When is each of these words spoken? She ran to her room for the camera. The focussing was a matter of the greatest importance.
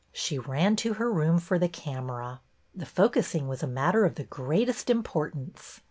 She 0.11 0.39
ran 0.39 0.77
to 0.77 0.93
her 0.95 1.11
room 1.13 1.37
for 1.37 1.59
the 1.59 1.69
camera. 1.69 2.41
The 2.73 2.87
focussing 2.87 3.47
was 3.47 3.61
a 3.61 3.67
matter 3.67 4.03
of 4.03 4.15
the 4.15 4.23
greatest 4.23 4.89
importance. 4.89 5.79